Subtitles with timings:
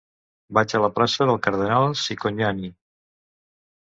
[0.57, 2.73] Vaig a la plaça del Cardenal Cicognani.